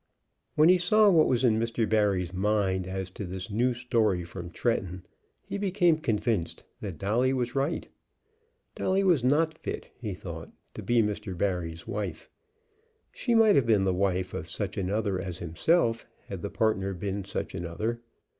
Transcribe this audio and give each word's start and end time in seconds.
When 0.55 0.67
he 0.67 0.79
saw 0.79 1.11
what 1.11 1.27
was 1.27 1.43
in 1.43 1.59
Mr. 1.59 1.87
Barry's 1.87 2.33
mind 2.33 2.87
as 2.87 3.11
to 3.11 3.23
this 3.23 3.51
new 3.51 3.75
story 3.75 4.23
from 4.25 4.49
Tretton, 4.49 5.03
he 5.45 5.59
became 5.59 5.97
convinced 5.99 6.63
that 6.79 6.97
Dolly 6.97 7.33
was 7.33 7.53
right. 7.53 7.87
Dolly 8.73 9.03
was 9.03 9.23
not 9.23 9.53
fit, 9.55 9.89
he 9.95 10.15
thought, 10.15 10.49
to 10.73 10.81
be 10.81 11.03
Mr. 11.03 11.37
Barry's 11.37 11.85
wife. 11.85 12.31
She 13.11 13.35
might 13.35 13.55
have 13.55 13.67
been 13.67 13.83
the 13.83 13.93
wife 13.93 14.33
of 14.33 14.49
such 14.49 14.75
another 14.75 15.19
as 15.21 15.37
himself, 15.37 16.07
had 16.25 16.41
the 16.41 16.49
partner 16.49 16.95
been 16.95 17.23
such 17.23 17.53
another. 17.53 18.01